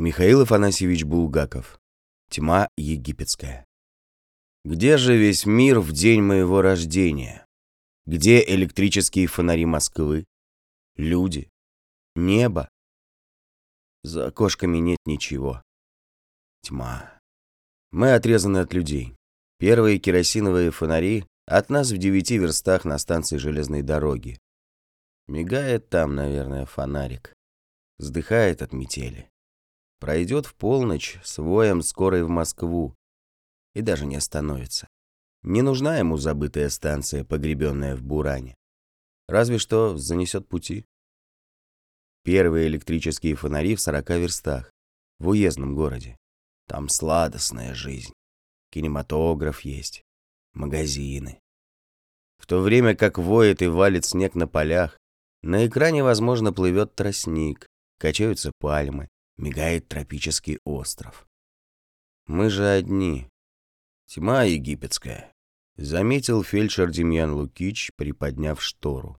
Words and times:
Михаил 0.00 0.42
Афанасьевич 0.42 1.02
Булгаков. 1.02 1.80
Тьма 2.30 2.68
египетская. 2.76 3.66
Где 4.64 4.96
же 4.96 5.16
весь 5.16 5.44
мир 5.44 5.80
в 5.80 5.90
день 5.90 6.22
моего 6.22 6.62
рождения? 6.62 7.44
Где 8.06 8.40
электрические 8.40 9.26
фонари 9.26 9.66
Москвы? 9.66 10.24
Люди? 10.94 11.50
Небо? 12.14 12.68
За 14.04 14.28
окошками 14.28 14.78
нет 14.78 14.98
ничего. 15.04 15.64
Тьма. 16.62 17.18
Мы 17.90 18.12
отрезаны 18.14 18.58
от 18.58 18.72
людей. 18.72 19.16
Первые 19.58 19.98
керосиновые 19.98 20.70
фонари 20.70 21.26
от 21.44 21.70
нас 21.70 21.90
в 21.90 21.98
девяти 21.98 22.38
верстах 22.38 22.84
на 22.84 22.98
станции 22.98 23.36
железной 23.36 23.82
дороги. 23.82 24.38
Мигает 25.26 25.88
там, 25.88 26.14
наверное, 26.14 26.66
фонарик. 26.66 27.34
Вздыхает 27.98 28.62
от 28.62 28.72
метели. 28.72 29.27
Пройдет 30.00 30.46
в 30.46 30.54
полночь 30.54 31.18
с 31.24 31.38
воем 31.38 31.82
скорой 31.82 32.22
в 32.22 32.28
Москву. 32.28 32.94
И 33.74 33.80
даже 33.82 34.06
не 34.06 34.16
остановится. 34.16 34.88
Не 35.42 35.62
нужна 35.62 35.98
ему 35.98 36.16
забытая 36.16 36.68
станция, 36.68 37.24
погребенная 37.24 37.96
в 37.96 38.02
буране. 38.02 38.54
Разве 39.28 39.58
что 39.58 39.96
занесет 39.96 40.48
пути. 40.48 40.84
Первые 42.24 42.68
электрические 42.68 43.34
фонари 43.34 43.74
в 43.74 43.80
сорока 43.80 44.16
верстах. 44.16 44.70
В 45.18 45.28
уездном 45.28 45.74
городе. 45.74 46.16
Там 46.66 46.88
сладостная 46.88 47.74
жизнь. 47.74 48.12
Кинематограф 48.70 49.62
есть. 49.62 50.02
Магазины. 50.54 51.40
В 52.38 52.46
то 52.46 52.60
время 52.60 52.94
как 52.94 53.18
воет 53.18 53.62
и 53.62 53.66
валит 53.66 54.04
снег 54.04 54.34
на 54.34 54.46
полях, 54.46 54.98
на 55.42 55.66
экране, 55.66 56.02
возможно, 56.02 56.52
плывет 56.52 56.94
тростник, 56.94 57.66
качаются 57.98 58.52
пальмы, 58.58 59.08
мигает 59.38 59.88
тропический 59.88 60.58
остров. 60.64 61.26
Мы 62.26 62.50
же 62.50 62.68
одни. 62.68 63.30
Тьма 64.06 64.42
египетская. 64.42 65.32
Заметил 65.76 66.42
фельдшер 66.42 66.90
Демьян 66.90 67.32
Лукич, 67.32 67.92
приподняв 67.96 68.62
штору. 68.62 69.18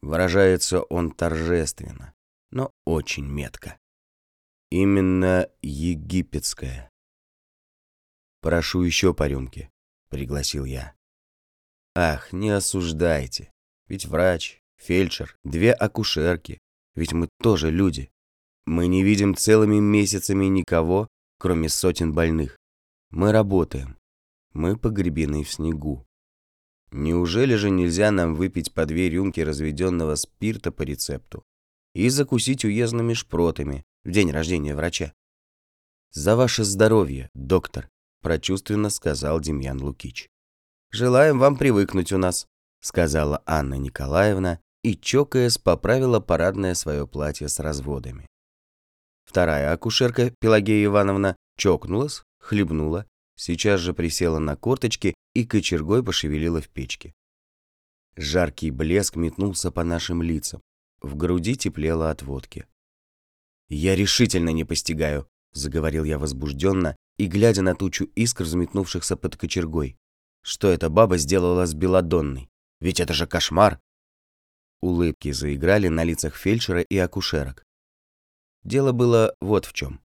Выражается 0.00 0.82
он 0.82 1.10
торжественно, 1.12 2.14
но 2.50 2.72
очень 2.84 3.26
метко. 3.26 3.78
Именно 4.70 5.48
египетская. 5.62 6.90
«Прошу 8.40 8.82
еще 8.82 9.14
по 9.14 9.26
рюмке»,— 9.28 9.70
пригласил 10.10 10.64
я. 10.64 10.94
«Ах, 11.94 12.32
не 12.32 12.50
осуждайте. 12.50 13.52
Ведь 13.86 14.06
врач, 14.06 14.60
фельдшер, 14.76 15.38
две 15.44 15.72
акушерки. 15.72 16.58
Ведь 16.94 17.12
мы 17.12 17.28
тоже 17.40 17.70
люди. 17.70 18.10
Мы 18.66 18.86
не 18.86 19.02
видим 19.02 19.34
целыми 19.34 19.78
месяцами 19.78 20.46
никого, 20.46 21.08
кроме 21.38 21.68
сотен 21.68 22.12
больных. 22.14 22.56
Мы 23.10 23.30
работаем. 23.30 23.98
Мы 24.52 24.76
погребены 24.76 25.44
в 25.44 25.50
снегу. 25.50 26.06
Неужели 26.90 27.56
же 27.56 27.70
нельзя 27.70 28.10
нам 28.10 28.34
выпить 28.34 28.72
по 28.72 28.86
две 28.86 29.10
рюмки 29.10 29.40
разведенного 29.40 30.14
спирта 30.14 30.70
по 30.72 30.82
рецепту 30.82 31.44
и 31.92 32.08
закусить 32.08 32.64
уездными 32.64 33.14
шпротами 33.14 33.84
в 34.04 34.10
день 34.10 34.30
рождения 34.30 34.74
врача? 34.74 35.12
«За 36.12 36.36
ваше 36.36 36.62
здоровье, 36.64 37.30
доктор»,– 37.34 37.88
прочувственно 38.22 38.90
сказал 38.90 39.40
Демьян 39.40 39.82
Лукич. 39.82 40.28
«Желаем 40.92 41.40
вам 41.40 41.56
привыкнуть 41.56 42.12
у 42.12 42.18
нас»,– 42.18 42.46
сказала 42.80 43.42
Анна 43.44 43.74
Николаевна 43.74 44.60
и, 44.84 44.96
чокаясь, 44.96 45.58
поправила 45.58 46.20
парадное 46.20 46.74
свое 46.74 47.08
платье 47.08 47.48
с 47.48 47.58
разводами. 47.58 48.28
Вторая 49.24 49.72
акушерка, 49.72 50.32
Пелагея 50.40 50.84
Ивановна, 50.84 51.36
чокнулась, 51.56 52.22
хлебнула, 52.38 53.06
сейчас 53.36 53.80
же 53.80 53.94
присела 53.94 54.38
на 54.38 54.56
корточки 54.56 55.14
и 55.34 55.44
кочергой 55.44 56.04
пошевелила 56.04 56.60
в 56.60 56.68
печке. 56.68 57.14
Жаркий 58.16 58.70
блеск 58.70 59.16
метнулся 59.16 59.70
по 59.72 59.82
нашим 59.82 60.22
лицам. 60.22 60.60
В 61.00 61.16
груди 61.16 61.56
теплело 61.56 62.10
от 62.10 62.22
водки. 62.22 62.66
«Я 63.68 63.96
решительно 63.96 64.50
не 64.50 64.64
постигаю»,— 64.64 65.28
заговорил 65.52 66.04
я 66.04 66.18
возбужденно 66.18 66.96
и, 67.18 67.26
глядя 67.26 67.62
на 67.62 67.74
тучу 67.74 68.04
искр, 68.14 68.44
взметнувшихся 68.44 69.16
под 69.16 69.36
кочергой. 69.36 69.96
«Что 70.42 70.68
эта 70.68 70.90
баба 70.90 71.16
сделала 71.16 71.66
с 71.66 71.74
Беладонной? 71.74 72.48
Ведь 72.80 73.00
это 73.00 73.14
же 73.14 73.26
кошмар!» 73.26 73.80
Улыбки 74.80 75.32
заиграли 75.32 75.88
на 75.88 76.04
лицах 76.04 76.36
фельдшера 76.36 76.82
и 76.82 76.96
акушерок. 76.98 77.64
Дело 78.64 78.92
было 78.92 79.34
вот 79.40 79.66
в 79.66 79.72
чем. 79.74 80.00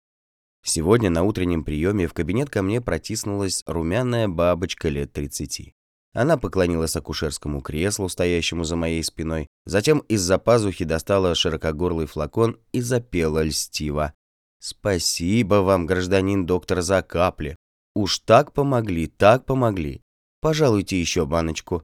Сегодня 0.65 1.11
на 1.11 1.25
утреннем 1.25 1.65
приеме 1.65 2.07
в 2.07 2.15
кабинет 2.15 2.49
ко 2.49 2.63
мне 2.63 2.81
протиснулась 2.81 3.63
румяная 3.67 4.29
бабочка 4.29 4.89
лет 4.89 5.13
30. 5.13 5.75
Она 6.15 6.37
поклонилась 6.39 6.95
акушерскому 6.95 7.61
креслу, 7.61 8.09
стоящему 8.09 8.63
за 8.63 8.77
моей 8.77 9.03
спиной, 9.03 9.49
затем 9.67 9.99
из-за 10.09 10.39
пазухи 10.39 10.85
достала 10.85 11.35
широкогорлый 11.35 12.07
флакон 12.07 12.59
и 12.73 12.81
запела 12.81 13.43
льстиво. 13.43 14.15
«Спасибо 14.61 15.57
вам, 15.57 15.87
гражданин 15.87 16.47
доктор, 16.47 16.81
за 16.81 17.03
капли. 17.03 17.57
Уж 17.95 18.21
так 18.21 18.53
помогли, 18.53 19.09
так 19.09 19.45
помогли. 19.45 20.01
Пожалуйте 20.41 20.99
еще 20.99 21.27
баночку». 21.27 21.83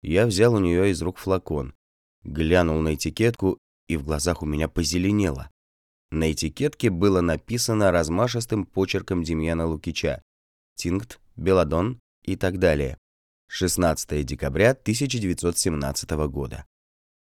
Я 0.00 0.26
взял 0.26 0.54
у 0.54 0.60
нее 0.60 0.90
из 0.90 1.02
рук 1.02 1.18
флакон, 1.18 1.74
глянул 2.22 2.80
на 2.80 2.94
этикетку, 2.94 3.58
и 3.88 3.96
в 3.96 4.04
глазах 4.04 4.42
у 4.42 4.46
меня 4.46 4.68
позеленело. 4.68 5.50
На 6.14 6.30
этикетке 6.30 6.90
было 6.90 7.22
написано 7.22 7.90
размашистым 7.90 8.66
почерком 8.66 9.24
Демьяна 9.24 9.66
Лукича 9.66 10.22
«Тинкт», 10.76 11.18
«Беладон» 11.34 11.98
и 12.22 12.36
так 12.36 12.60
далее. 12.60 12.98
16 13.48 14.24
декабря 14.24 14.70
1917 14.70 16.10
года. 16.28 16.66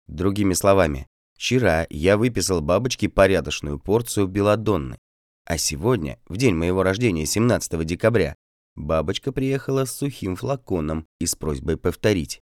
Другими 0.07 0.55
словами, 0.55 1.05
вчера 1.35 1.85
я 1.91 2.17
выписал 2.17 2.61
бабочке 2.61 3.09
порядочную 3.09 3.79
порцию 3.79 4.25
беладонны, 4.25 4.97
а 5.45 5.59
сегодня, 5.59 6.17
в 6.27 6.37
день 6.37 6.55
моего 6.55 6.81
рождения, 6.81 7.27
17 7.27 7.85
декабря, 7.85 8.35
бабочка 8.75 9.31
приехала 9.31 9.85
с 9.85 9.95
сухим 9.95 10.35
флаконом 10.35 11.05
и 11.19 11.27
с 11.27 11.35
просьбой 11.35 11.77
повторить. 11.77 12.41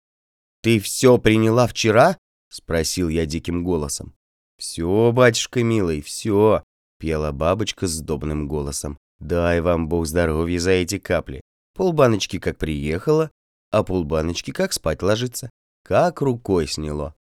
«Ты 0.62 0.82
все 0.82 1.18
приняла 1.18 1.68
вчера?»– 1.68 2.18
спросил 2.50 3.08
я 3.08 3.26
диким 3.26 3.64
голосом. 3.64 4.14
«Все, 4.58 5.12
батюшка 5.12 5.64
милый, 5.64 6.02
все»,— 6.02 6.64
пела 7.00 7.32
бабочка 7.32 7.88
с 7.88 8.00
добным 8.00 8.48
голосом. 8.48 8.98
«Дай 9.20 9.62
вам 9.62 9.88
Бог 9.88 10.06
здоровья 10.06 10.60
за 10.60 10.72
эти 10.72 11.00
капли. 11.00 11.42
Полбаночки 11.74 12.40
как 12.40 12.58
приехала, 12.58 13.32
а 13.72 13.84
полбаночки 13.84 14.52
как 14.52 14.74
спать 14.74 15.02
ложится. 15.02 15.50
Как 15.84 16.22
рукой 16.22 16.68
сняло». 16.68 17.16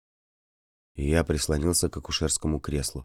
Я 0.94 1.24
прислонился 1.24 1.88
к 1.88 1.96
акушерскому 1.96 2.60
креслу. 2.60 3.04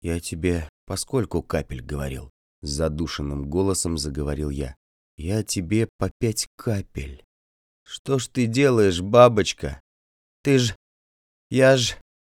«Я 0.00 0.20
тебе 0.20 0.68
поскольку 0.86 1.42
капель 1.42 1.82
говорил?» 1.82 2.30
Задушенным 2.60 3.48
голосом 3.48 3.96
заговорил 3.98 4.50
я. 4.50 4.76
«Я 5.16 5.42
тебе 5.42 5.88
по 5.98 6.10
пять 6.18 6.46
капель». 6.56 7.24
«Что 7.84 8.18
ж 8.18 8.28
ты 8.28 8.46
делаешь, 8.46 9.00
бабочка? 9.00 9.80
Ты 10.42 10.58
ж... 10.58 10.76
Я 11.50 11.76
ж... 11.76 11.96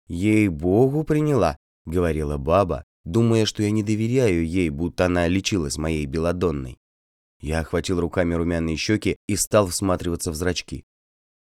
«Ей-богу, 0.08 1.04
приняла»,— 1.04 1.56
говорила 1.86 2.36
баба, 2.36 2.84
думая, 3.04 3.46
что 3.46 3.62
я 3.62 3.70
не 3.70 3.82
доверяю 3.82 4.46
ей, 4.46 4.70
будто 4.70 5.06
она 5.06 5.28
лечилась 5.28 5.78
моей 5.78 6.06
белодонной. 6.06 6.78
Я 7.40 7.60
охватил 7.60 8.00
руками 8.00 8.34
румяные 8.34 8.76
щеки 8.76 9.16
и 9.26 9.36
стал 9.36 9.66
всматриваться 9.66 10.30
в 10.30 10.36
зрачки. 10.36 10.84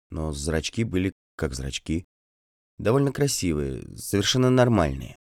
Но 0.09 0.31
зрачки 0.31 0.83
были 0.83 1.13
как 1.35 1.53
зрачки. 1.53 2.05
Довольно 2.77 3.11
красивые, 3.11 3.83
совершенно 3.95 4.49
нормальные. 4.49 5.15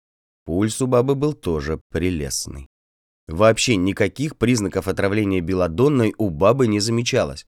Пульс 0.45 0.81
у 0.83 0.87
бабы 0.87 1.15
был 1.15 1.33
тоже 1.33 1.81
прелестный. 1.91 2.69
Вообще 3.27 3.77
никаких 3.77 4.37
признаков 4.37 4.87
отравления 4.87 5.41
белодонной 5.41 6.15
у 6.19 6.31
бабы 6.31 6.69
не 6.69 6.78
замечалось. 6.78 7.47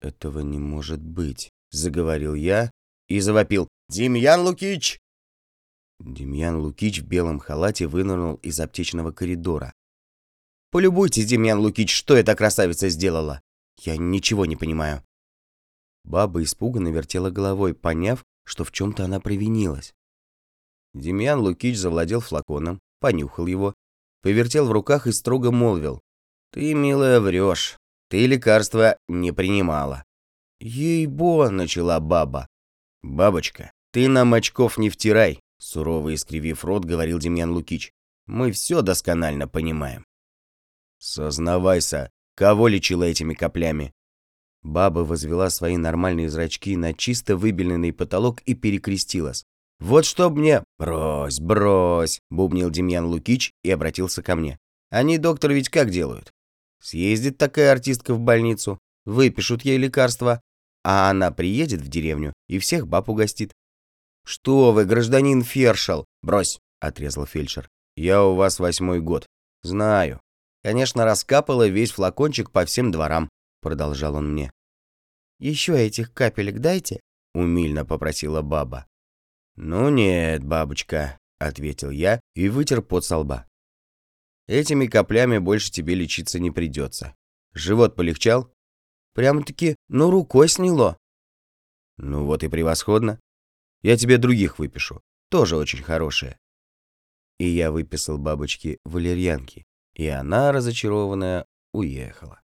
«Этого 0.00 0.40
не 0.40 0.58
может 0.58 1.00
быть»,— 1.00 1.50
заговорил 1.70 2.34
я 2.34 2.70
и 3.08 3.20
завопил. 3.20 3.68
«Демьян 3.88 4.40
Лукич!» 4.40 4.98
Демьян 6.04 6.56
Лукич 6.56 7.00
в 7.00 7.06
белом 7.06 7.38
халате 7.38 7.86
вынырнул 7.86 8.34
из 8.36 8.58
аптечного 8.58 9.12
коридора. 9.12 9.72
«Полюбуйтесь, 10.70 11.26
Демьян 11.26 11.60
Лукич, 11.60 11.94
что 11.94 12.16
эта 12.16 12.34
красавица 12.34 12.88
сделала! 12.88 13.40
Я 13.80 13.96
ничего 13.96 14.44
не 14.46 14.56
понимаю!» 14.56 15.02
Баба 16.04 16.42
испуганно 16.42 16.88
вертела 16.88 17.30
головой, 17.30 17.74
поняв, 17.74 18.24
что 18.44 18.64
в 18.64 18.72
чем-то 18.72 19.04
она 19.04 19.20
провинилась. 19.20 19.94
Демьян 20.92 21.38
Лукич 21.38 21.78
завладел 21.78 22.20
флаконом, 22.20 22.80
понюхал 22.98 23.46
его, 23.46 23.74
повертел 24.22 24.66
в 24.66 24.72
руках 24.72 25.06
и 25.06 25.12
строго 25.12 25.52
молвил. 25.52 26.00
«Ты, 26.50 26.74
милая, 26.74 27.20
врешь. 27.20 27.76
Ты 28.08 28.26
лекарства 28.26 28.96
не 29.08 29.32
принимала». 29.32 30.04
«Ей-бо!»— 30.58 31.48
начала 31.50 32.00
баба. 32.00 32.48
«Бабочка, 33.02 33.72
ты 33.92 34.08
нам 34.08 34.34
очков 34.34 34.78
не 34.78 34.90
втирай. 34.90 35.40
Сурово 35.62 36.12
искривив 36.14 36.64
рот, 36.64 36.84
говорил 36.84 37.20
Демьян 37.20 37.52
Лукич. 37.52 37.92
Мы 38.26 38.50
все 38.50 38.82
досконально 38.82 39.46
понимаем. 39.46 40.04
Сознавайся, 40.98 42.10
кого 42.34 42.66
лечила 42.66 43.04
этими 43.04 43.34
каплями? 43.34 43.92
Баба 44.62 45.00
возвела 45.00 45.50
свои 45.50 45.76
нормальные 45.76 46.30
зрачки 46.30 46.76
на 46.76 46.92
чисто 46.92 47.36
выбеленный 47.36 47.92
потолок 47.92 48.40
и 48.40 48.54
перекрестилась. 48.54 49.44
«Вот 49.78 50.04
чтоб 50.04 50.34
мне...» 50.34 50.64
«Брось, 50.80 51.38
брось!»— 51.38 52.20
бубнил 52.30 52.68
Демьян 52.68 53.06
Лукич 53.06 53.52
и 53.62 53.70
обратился 53.70 54.20
ко 54.20 54.34
мне. 54.34 54.58
«Они, 54.90 55.16
доктор, 55.16 55.52
ведь 55.52 55.68
как 55.68 55.90
делают? 55.90 56.32
Съездит 56.80 57.38
такая 57.38 57.70
артистка 57.70 58.14
в 58.14 58.20
больницу, 58.20 58.80
выпишут 59.04 59.62
ей 59.62 59.78
лекарства, 59.78 60.40
а 60.82 61.08
она 61.08 61.30
приедет 61.30 61.82
в 61.82 61.88
деревню 61.88 62.32
и 62.48 62.58
всех 62.58 62.88
баб 62.88 63.08
угостит. 63.08 63.52
«Что 64.24 64.72
вы, 64.72 64.84
гражданин 64.84 65.42
Фершел?» 65.42 66.04
«Брось!»— 66.22 66.60
отрезал 66.80 67.26
фельдшер. 67.26 67.68
«Я 67.96 68.24
у 68.24 68.34
вас 68.34 68.58
восьмой 68.58 69.00
год. 69.00 69.26
Знаю. 69.62 70.20
Конечно, 70.62 71.04
раскапала 71.04 71.66
весь 71.66 71.90
флакончик 71.90 72.50
по 72.50 72.64
всем 72.64 72.92
дворам»,— 72.92 73.28
продолжал 73.60 74.14
он 74.14 74.32
мне. 74.32 74.52
«Еще 75.38 75.76
этих 75.76 76.12
капелек 76.12 76.60
дайте?»— 76.60 77.00
умильно 77.34 77.84
попросила 77.84 78.42
баба. 78.42 78.86
«Ну 79.56 79.90
нет, 79.90 80.44
бабочка»,— 80.44 81.18
ответил 81.38 81.90
я 81.90 82.20
и 82.34 82.48
вытер 82.48 82.80
пот 82.80 83.04
со 83.04 83.18
лба. 83.18 83.46
«Этими 84.46 84.86
каплями 84.86 85.38
больше 85.38 85.70
тебе 85.70 85.94
лечиться 85.94 86.38
не 86.38 86.50
придется. 86.50 87.14
Живот 87.52 87.96
полегчал?» 87.96 88.52
«Прямо-таки, 89.14 89.76
ну, 89.88 90.10
рукой 90.10 90.48
сняло». 90.48 90.96
«Ну 91.98 92.24
вот 92.24 92.44
и 92.44 92.48
превосходно. 92.48 93.20
Я 93.82 93.96
тебе 93.96 94.18
других 94.18 94.58
выпишу, 94.58 95.02
тоже 95.30 95.56
очень 95.56 95.82
хорошие». 95.82 96.38
И 97.38 97.48
я 97.48 97.72
выписал 97.72 98.18
бабочке 98.18 98.78
валерьянки, 98.84 99.64
и 99.94 100.06
она, 100.06 100.52
разочарованная, 100.52 101.46
уехала. 101.72 102.40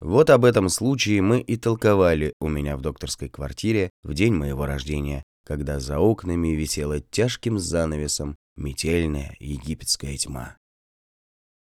Вот 0.00 0.30
об 0.30 0.44
этом 0.44 0.68
случае 0.68 1.22
мы 1.22 1.40
и 1.40 1.56
толковали 1.56 2.34
у 2.40 2.48
меня 2.48 2.76
в 2.76 2.82
докторской 2.82 3.28
квартире 3.28 3.90
в 4.02 4.12
день 4.14 4.34
моего 4.34 4.66
рождения, 4.66 5.22
когда 5.44 5.80
за 5.80 5.98
окнами 5.98 6.48
висела 6.48 7.00
тяжким 7.00 7.58
занавесом 7.58 8.36
метельная 8.56 9.36
египетская 9.38 10.16
тьма. 10.16 10.56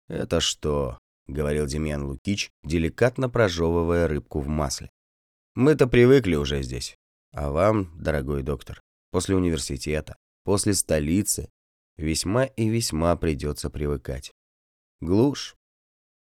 «Это 0.07 0.39
что?»— 0.39 0.99
говорил 1.27 1.65
Демьян 1.65 2.03
Лукич, 2.03 2.49
деликатно 2.63 3.29
прожевывая 3.29 4.07
рыбку 4.07 4.39
в 4.39 4.47
масле. 4.47 4.89
«Мы-то 5.55 5.87
привыкли 5.87 6.35
уже 6.35 6.61
здесь. 6.61 6.97
А 7.35 7.51
вам, 7.51 7.91
дорогой 8.01 8.43
доктор, 8.43 8.79
после 9.11 9.35
университета, 9.35 10.15
после 10.45 10.73
столицы, 10.73 11.49
весьма 11.97 12.45
и 12.45 12.69
весьма 12.69 13.13
придется 13.17 13.69
привыкать. 13.69 14.31
Глушь. 15.01 15.57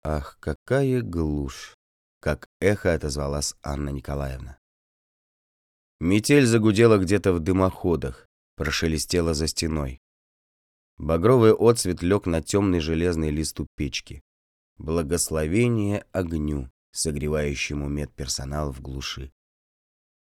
Ах, 0.04 0.36
какая 0.38 1.00
глушь!» 1.00 1.74
Как 2.20 2.46
эхо 2.60 2.92
отозвалась 2.92 3.54
Анна 3.62 3.88
Николаевна. 3.88 4.58
Метель 5.98 6.44
загудела 6.44 6.98
где-то 6.98 7.32
в 7.32 7.40
дымоходах, 7.40 8.28
прошелестела 8.56 9.32
за 9.32 9.46
стеной. 9.46 10.00
Багровый 10.98 11.54
отсвет 11.54 12.02
лег 12.02 12.26
на 12.26 12.42
темный 12.42 12.80
железный 12.80 13.30
лист 13.30 13.58
у 13.60 13.66
печки. 13.76 14.20
Благословение 14.76 16.04
огню, 16.12 16.70
согревающему 16.92 17.88
медперсонал 17.88 18.72
в 18.72 18.82
глуши. 18.82 19.32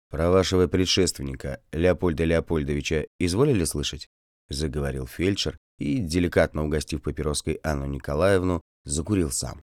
«Про 0.10 0.30
вашего 0.30 0.68
предшественника, 0.68 1.62
Леопольда 1.72 2.24
Леопольдовича, 2.24 3.06
изволили 3.20 3.64
слышать?»— 3.64 4.08
заговорил 4.50 5.08
фельдшер 5.08 5.58
и, 5.80 5.98
деликатно 6.00 6.64
угостив 6.64 7.02
папироской 7.02 7.56
Анну 7.64 7.86
Николаевну, 7.86 8.62
закурил 8.84 9.32
сам. 9.32 9.62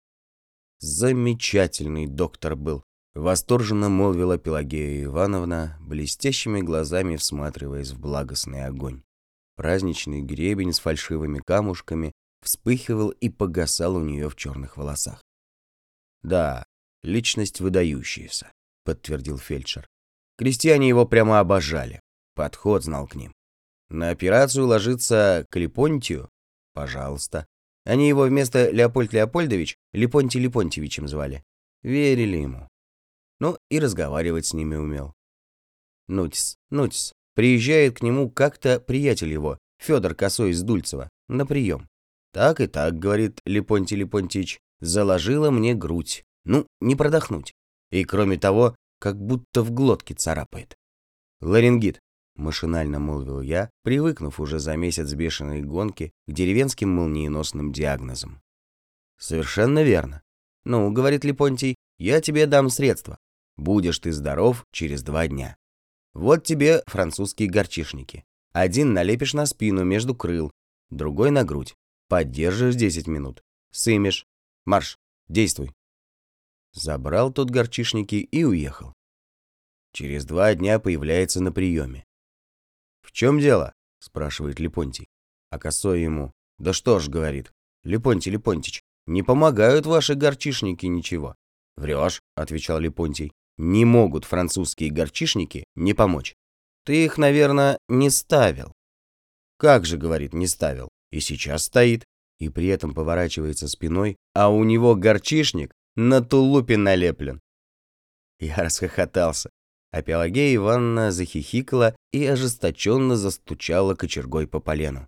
«Замечательный 0.80 2.08
доктор 2.08 2.56
был. 2.56 2.84
Восторженно 3.18 3.90
молвила 3.90 4.38
Пелагея 4.38 5.06
Ивановна, 5.06 5.76
блестящими 5.82 6.62
глазами 6.62 7.16
всматриваясь 7.16 7.90
в 7.90 8.00
благостный 8.00 8.64
огонь. 8.64 9.02
Праздничный 9.56 10.22
гребень 10.22 10.72
с 10.72 10.80
фальшивыми 10.80 11.40
камушками 11.40 12.12
вспыхивал 12.44 13.10
и 13.10 13.30
погасал 13.30 13.96
у 13.96 14.04
нее 14.04 14.30
в 14.30 14.36
черных 14.36 14.78
волосах. 14.78 15.24
«Да, 16.22 16.64
личность 17.02 17.60
выдающаяся»,— 17.60 18.52
подтвердил 18.86 19.40
фельдшер. 19.40 19.88
Крестьяне 20.38 20.88
его 20.88 21.06
прямо 21.06 21.40
обожали. 21.40 22.02
Подход 22.36 22.84
знал 22.84 23.08
к 23.08 23.16
ним. 23.16 23.34
На 23.90 24.10
операцию 24.10 24.66
ложиться 24.68 25.46
к 25.50 25.56
Липонтию? 25.58 26.30
Пожалуйста. 26.74 27.48
Они 27.86 28.08
его 28.08 28.24
вместо 28.24 28.70
Леопольд 28.70 29.14
Леопольдович 29.14 29.78
Липонтий 29.94 30.40
Липонтьевичем 30.40 31.08
звали. 31.08 31.44
Верили 31.84 32.38
ему 32.38 32.68
но 33.40 33.58
и 33.70 33.80
разговаривать 33.80 34.48
с 34.48 34.54
ними 34.54 34.76
умел. 34.76 35.14
Нутис, 36.08 36.58
Нутис, 36.70 37.14
приезжает 37.36 37.98
к 37.98 38.02
нему 38.02 38.30
как-то 38.30 38.80
приятель 38.80 39.32
его, 39.32 39.58
Федор 39.80 40.16
Косой 40.16 40.52
из 40.52 40.62
Дульцева, 40.62 41.10
на 41.28 41.46
прием. 41.46 41.88
Так 42.34 42.62
и 42.62 42.68
так, 42.68 42.98
говорит 42.98 43.42
Липонтий 43.46 43.98
Липонтич, 43.98 44.60
заложила 44.80 45.52
мне 45.52 45.74
грудь. 45.74 46.24
Ну, 46.46 46.68
не 46.80 46.96
продохнуть. 46.96 47.54
И 47.92 48.04
кроме 48.04 48.38
того, 48.38 48.76
как 49.00 49.20
будто 49.20 49.64
в 49.64 49.72
глотке 49.72 50.14
царапает. 50.14 50.78
Ларингит, 51.42 52.00
машинально 52.36 53.00
молвил 53.00 53.42
я, 53.42 53.70
привыкнув 53.84 54.40
уже 54.40 54.60
за 54.60 54.76
месяц 54.76 55.14
бешеной 55.14 55.62
гонки 55.62 56.12
к 56.28 56.32
деревенским 56.32 56.90
молниеносным 56.90 57.72
диагнозам. 57.72 58.42
Совершенно 59.18 59.84
верно. 59.84 60.22
Ну, 60.64 60.92
говорит 60.92 61.24
Липонтий, 61.24 61.76
я 61.98 62.22
тебе 62.22 62.46
дам 62.46 62.70
средства. 62.70 63.18
Будешь 63.56 64.00
ты 64.00 64.12
здоров 64.12 64.66
через 64.72 65.02
два 65.02 65.28
дня. 65.28 65.58
Вот 66.14 66.44
тебе 66.44 66.84
французские 66.88 67.50
горчишники. 67.50 68.24
Один 68.52 68.94
налепишь 68.94 69.34
на 69.34 69.46
спину 69.46 69.84
между 69.84 70.16
крыл, 70.16 70.52
другой 70.90 71.32
на 71.32 71.44
грудь. 71.44 71.76
Поддержишь 72.08 72.76
10 72.76 73.08
минут. 73.08 73.44
Сымешь. 73.72 74.26
Марш, 74.66 74.98
действуй. 75.28 75.74
Забрал 76.78 77.34
тот 77.34 77.50
горчишники 77.50 78.16
и 78.16 78.44
уехал. 78.44 78.94
Через 79.94 80.26
два 80.26 80.54
дня 80.54 80.78
появляется 80.78 81.42
на 81.42 81.52
приеме. 81.52 82.06
«В 83.02 83.12
чем 83.14 83.40
дело?»– 83.40 83.74
спрашивает 84.00 84.60
Липонтий. 84.60 85.08
А 85.50 85.58
косой 85.58 86.04
ему. 86.04 86.32
«Да 86.60 86.74
что 86.74 87.00
ж»,– 87.00 87.08
говорит. 87.10 87.52
«Липонтий 87.84 88.32
Липонтич, 88.32 88.84
не 89.08 89.24
помогают 89.24 89.88
ваши 89.88 90.14
горчишники 90.14 90.86
ничего». 90.86 91.36
«Врешь»,– 91.78 92.22
отвечал 92.36 92.78
Липонтий. 92.78 93.32
Не 93.58 93.84
могут 93.86 94.24
французские 94.24 94.92
горчишники 94.92 95.64
не 95.74 95.96
помочь. 95.96 96.36
Ты 96.86 97.06
их, 97.06 97.18
наверное, 97.18 97.80
не 97.90 98.12
ставил. 98.12 98.72
Как 99.58 99.84
же, 99.86 99.98
говорит, 99.98 100.36
не 100.36 100.46
ставил. 100.46 100.90
И 101.12 101.22
сейчас 101.22 101.64
стоит. 101.64 102.06
И 102.38 102.50
при 102.50 102.68
этом 102.68 102.94
поворачивается 102.94 103.68
спиной, 103.68 104.16
а 104.36 104.50
у 104.50 104.64
него 104.64 104.94
горчишник 104.94 105.72
на 105.98 106.22
тулупе 106.22 106.78
налеплен. 106.78 107.42
Я 108.40 108.56
расхохотался. 108.56 109.50
А 109.92 110.02
Пелагея 110.02 110.56
Ивановна 110.56 111.12
захихикала 111.12 111.96
и 112.12 112.26
ожесточенно 112.26 113.16
застучала 113.16 113.96
кочергой 113.96 114.48
по 114.48 114.60
полену. 114.60 115.08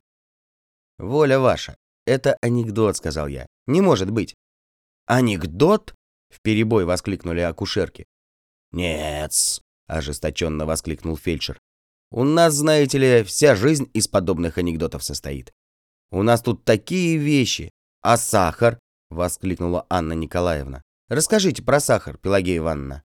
«Воля 0.98 1.40
ваша, 1.40 1.78
это 2.06 2.38
анекдот»,— 2.42 2.96
сказал 2.98 3.28
я. 3.28 3.46
«Не 3.68 3.82
может 3.82 4.10
быть». 4.10 4.36
«Анекдот?»— 5.06 5.94
вперебой 6.34 6.86
воскликнули 6.86 7.42
акушерки. 7.42 8.06
«Нет-с», 8.72 9.62
ожесточенно 9.90 10.66
воскликнул 10.66 11.18
фельдшер. 11.18 11.60
«У 12.12 12.24
нас, 12.24 12.54
знаете 12.54 12.98
ли, 12.98 13.24
вся 13.24 13.56
жизнь 13.56 13.90
из 13.94 14.08
подобных 14.08 14.58
анекдотов 14.58 15.04
состоит. 15.04 15.52
У 16.12 16.24
нас 16.24 16.42
тут 16.42 16.64
такие 16.64 17.18
вещи. 17.18 17.72
А 18.02 18.18
сахар?»— 18.18 18.80
воскликнула 19.10 19.86
Анна 19.90 20.14
Николаевна. 20.14 20.84
«Расскажите 21.08 21.64
про 21.64 21.80
сахар, 21.80 22.18
Пелагея 22.18 22.58
Ивановна». 22.58 23.04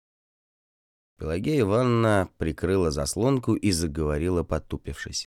Пелагея 1.17 1.61
Ивановна 1.61 2.29
прикрыла 2.37 2.91
заслонку 2.91 3.55
и 3.55 3.71
заговорила, 3.71 4.43
потупившись. 4.43 5.27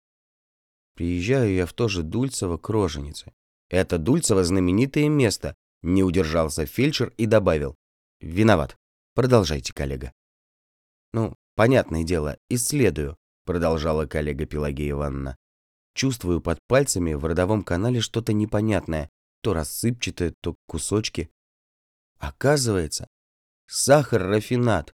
«Приезжаю 0.95 1.53
я 1.53 1.65
в 1.65 1.73
то 1.73 1.87
же 1.87 2.03
Дульцево 2.03 2.57
к 2.57 2.69
роженице. 2.69 3.33
Это 3.69 3.97
Дульцево 3.97 4.43
знаменитое 4.43 5.07
место»,— 5.07 5.55
не 5.81 6.03
удержался 6.03 6.65
фельдшер 6.65 7.13
и 7.17 7.25
добавил. 7.25 7.75
«Виноват. 8.19 8.77
Продолжайте, 9.13 9.73
коллега». 9.73 10.11
«Ну, 11.13 11.35
понятное 11.55 12.03
дело, 12.03 12.37
исследую»,— 12.49 13.15
продолжала 13.45 14.05
коллега 14.05 14.45
Пелагея 14.45 14.91
Ивановна. 14.91 15.37
«Чувствую 15.93 16.41
под 16.41 16.59
пальцами 16.67 17.13
в 17.13 17.23
родовом 17.23 17.63
канале 17.63 18.01
что-то 18.01 18.33
непонятное, 18.33 19.09
то 19.47 19.53
рассыпчатое, 19.53 20.33
то 20.41 20.57
кусочки. 20.65 21.29
Оказывается, 22.19 23.07
сахар-рафинат. 23.67 24.93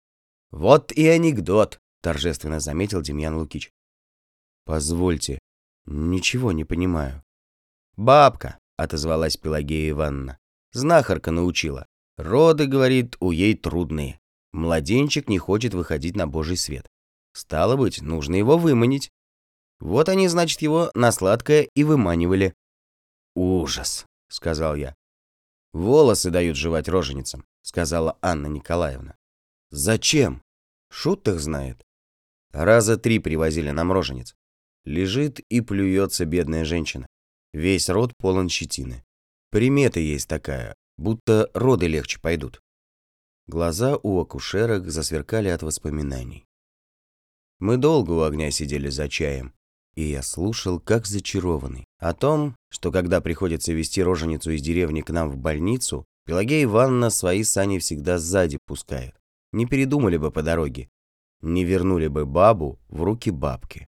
Вот 0.51 0.91
и 0.91 1.07
анекдот»,— 1.07 1.79
торжественно 2.03 2.59
заметил 2.59 3.01
Демьян 3.01 3.35
Лукич. 3.35 3.71
«Позвольте, 4.63 5.39
ничего 5.87 6.51
не 6.51 6.65
понимаю». 6.65 7.23
«Бабка»,— 7.97 8.59
отозвалась 8.77 9.37
Пелагея 9.37 9.89
Ивановна. 9.89 10.37
«Знахарка 10.71 11.31
научила. 11.31 11.87
Роды, 12.17 12.67
говорит, 12.67 13.17
у 13.19 13.31
ей 13.31 13.55
трудные. 13.55 14.19
Младенчик 14.51 15.29
не 15.29 15.39
хочет 15.39 15.73
выходить 15.73 16.15
на 16.15 16.27
божий 16.27 16.57
свет. 16.57 16.85
Стало 17.33 17.75
быть, 17.75 18.03
нужно 18.03 18.35
его 18.35 18.59
выманить. 18.59 19.09
Вот 19.79 20.09
они, 20.09 20.27
значит, 20.27 20.61
его 20.61 20.91
на 20.93 21.11
сладкое 21.11 21.67
и 21.73 21.83
выманивали. 21.83 22.53
«Ужас»,— 23.35 24.05
сказал 24.33 24.75
я. 24.75 24.95
«Волосы 25.73 26.29
дают 26.29 26.57
жевать 26.57 26.87
роженицам»,— 26.87 27.45
сказала 27.61 28.17
Анна 28.21 28.47
Николаевна. 28.47 29.15
«Зачем?» 29.69 30.43
Шут 30.95 31.27
их 31.27 31.39
знает. 31.39 31.83
Раза 32.51 32.97
три 32.97 33.17
привозили 33.17 33.71
нам 33.71 33.91
рожениц. 33.91 34.35
Лежит 34.85 35.39
и 35.39 35.59
плюется 35.59 36.25
бедная 36.25 36.65
женщина. 36.65 37.07
Весь 37.51 37.89
рот 37.89 38.13
полон 38.15 38.47
щетины. 38.47 39.03
Примета 39.49 39.99
есть 39.99 40.27
такая, 40.27 40.75
будто 40.97 41.49
роды 41.55 41.87
легче 41.87 42.19
пойдут. 42.19 42.61
Глаза 43.47 43.97
у 44.03 44.19
акушерок 44.19 44.87
засверкали 44.89 45.49
от 45.49 45.63
воспоминаний. 45.63 46.45
Мы 47.57 47.77
долго 47.77 48.11
у 48.11 48.21
огня 48.21 48.51
сидели 48.51 48.89
за 48.89 49.09
чаем, 49.09 49.55
и 49.95 50.03
я 50.03 50.23
слушал, 50.23 50.79
как 50.79 51.05
зачарованный, 51.05 51.85
о 51.99 52.13
том, 52.13 52.55
что 52.69 52.91
когда 52.91 53.21
приходится 53.21 53.73
вести 53.73 54.01
роженицу 54.01 54.51
из 54.51 54.61
деревни 54.61 55.01
к 55.01 55.09
нам 55.09 55.29
в 55.29 55.37
больницу, 55.37 56.05
Пелагея 56.25 56.63
Ивановна 56.63 57.09
свои 57.09 57.43
сани 57.43 57.79
всегда 57.79 58.17
сзади 58.17 58.57
пускает. 58.65 59.15
Не 59.51 59.65
передумали 59.65 60.17
бы 60.17 60.31
по 60.31 60.41
дороге, 60.41 60.89
не 61.41 61.65
вернули 61.65 62.07
бы 62.07 62.25
бабу 62.25 62.79
в 62.87 63.03
руки 63.03 63.29
бабки. 63.29 63.85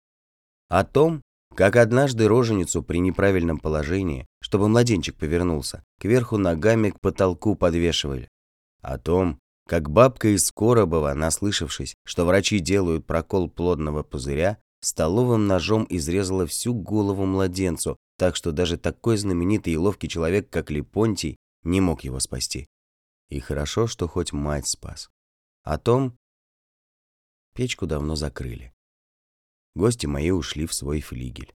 О 0.68 0.84
том, 0.84 1.22
как 1.54 1.76
однажды 1.76 2.28
роженицу 2.28 2.82
при 2.82 2.98
неправильном 2.98 3.58
положении, 3.58 4.26
чтобы 4.40 4.68
младенчик 4.68 5.16
повернулся, 5.16 5.82
кверху 5.98 6.38
ногами 6.38 6.90
к 6.90 7.00
потолку 7.00 7.56
подвешивали. 7.56 8.28
О 8.80 8.98
том, 8.98 9.38
как 9.66 9.90
бабка 9.90 10.28
из 10.28 10.50
Коробова, 10.52 11.12
наслышавшись, 11.14 11.96
что 12.06 12.24
врачи 12.24 12.60
делают 12.60 13.06
прокол 13.06 13.50
плодного 13.50 14.02
пузыря, 14.04 14.58
столовым 14.80 15.46
ножом 15.46 15.86
изрезала 15.88 16.46
всю 16.46 16.74
голову 16.74 17.26
младенцу, 17.26 17.96
так 18.16 18.36
что 18.36 18.52
даже 18.52 18.76
такой 18.76 19.16
знаменитый 19.16 19.72
и 19.72 19.76
ловкий 19.76 20.08
человек, 20.08 20.50
как 20.50 20.70
Липонтий, 20.70 21.36
не 21.62 21.80
мог 21.80 22.04
его 22.04 22.20
спасти. 22.20 22.66
И 23.28 23.40
хорошо, 23.40 23.86
что 23.86 24.08
хоть 24.08 24.32
мать 24.32 24.66
спас. 24.66 25.10
О 25.62 25.78
том, 25.78 26.16
печку 27.54 27.86
давно 27.86 28.16
закрыли. 28.16 28.72
Гости 29.74 30.06
мои 30.06 30.30
ушли 30.30 30.66
в 30.66 30.74
свой 30.74 31.00
флигель. 31.00 31.54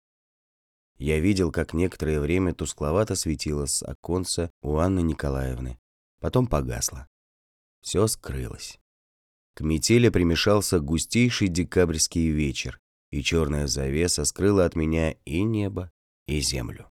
Я 0.99 1.19
видел, 1.19 1.51
как 1.51 1.73
некоторое 1.73 2.21
время 2.21 2.55
тускловато 2.55 3.17
светило 3.17 3.67
с 3.67 3.83
оконца 3.83 4.51
у 4.61 4.77
Анны 4.77 5.01
Николаевны. 5.01 5.79
Потом 6.21 6.47
погасло. 6.47 7.09
Все 7.81 8.07
скрылось. 8.07 8.79
К 9.55 9.63
метели 9.63 10.09
примешался 10.09 10.79
густейший 10.79 11.49
декабрьский 11.49 12.29
вечер, 12.29 12.79
и 13.13 13.23
черная 13.23 13.69
завеса 13.69 14.25
скрыла 14.25 14.65
от 14.65 14.75
меня 14.75 15.13
и 15.25 15.43
небо, 15.43 15.93
и 16.27 16.41
землю. 16.41 16.91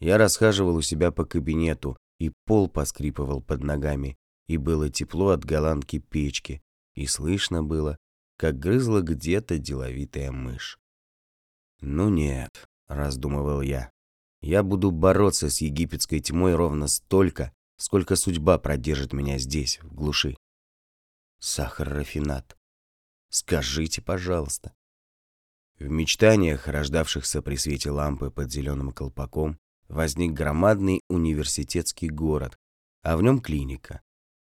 Я 0.00 0.18
расхаживал 0.18 0.76
у 0.76 0.82
себя 0.82 1.12
по 1.12 1.24
кабинету, 1.24 1.96
и 2.18 2.32
пол 2.44 2.68
поскрипывал 2.68 3.40
под 3.40 3.62
ногами, 3.62 4.18
и 4.48 4.56
было 4.56 4.90
тепло 4.90 5.30
от 5.30 5.44
голландки 5.44 5.98
печки, 5.98 6.60
и 6.94 7.06
слышно 7.06 7.62
было, 7.62 7.96
как 8.36 8.58
грызла 8.58 9.00
где-то 9.00 9.58
деловитая 9.58 10.32
мышь. 10.32 10.78
«Ну 11.80 12.08
нет»,— 12.08 12.66
раздумывал 12.88 13.62
я,— 13.62 13.90
«я 14.42 14.62
буду 14.64 14.90
бороться 14.90 15.48
с 15.48 15.60
египетской 15.60 16.20
тьмой 16.20 16.56
ровно 16.56 16.88
столько, 16.88 17.52
сколько 17.76 18.16
судьба 18.16 18.58
продержит 18.58 19.12
меня 19.12 19.38
здесь, 19.38 19.78
в 19.82 19.94
глуши». 19.94 20.36
Сахар-рафинат. 21.38 22.56
Скажите, 23.30 24.02
пожалуйста. 24.02 24.74
В 25.82 25.90
мечтаниях, 25.90 26.68
рождавшихся 26.68 27.42
при 27.42 27.56
свете 27.56 27.90
лампы 27.90 28.30
под 28.30 28.52
зеленым 28.52 28.92
колпаком, 28.92 29.58
возник 29.88 30.32
громадный 30.32 31.00
университетский 31.08 32.08
город, 32.08 32.56
а 33.02 33.16
в 33.16 33.22
нем 33.22 33.40
клиника. 33.40 34.00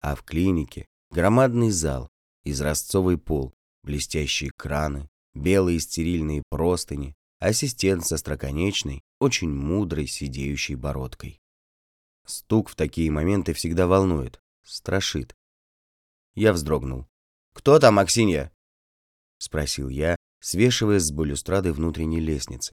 А 0.00 0.16
в 0.16 0.24
клинике 0.24 0.88
громадный 1.12 1.70
зал, 1.70 2.10
изразцовый 2.42 3.16
пол, 3.16 3.54
блестящие 3.84 4.50
краны, 4.56 5.08
белые 5.32 5.78
стерильные 5.78 6.42
простыни, 6.50 7.14
ассистент 7.38 8.04
со 8.04 8.16
строконечной, 8.16 9.00
очень 9.20 9.54
мудрой 9.54 10.08
сидеющей 10.08 10.74
бородкой. 10.74 11.40
Стук 12.26 12.70
в 12.70 12.74
такие 12.74 13.08
моменты 13.08 13.52
всегда 13.52 13.86
волнует, 13.86 14.40
страшит. 14.64 15.36
Я 16.34 16.52
вздрогнул. 16.52 17.06
«Кто 17.52 17.78
там, 17.78 18.00
Аксинья?»— 18.00 18.50
спросил 19.38 19.88
я, 19.88 20.16
свешиваясь 20.40 21.04
с 21.04 21.12
балюстрады 21.12 21.72
внутренней 21.72 22.20
лестницы. 22.20 22.72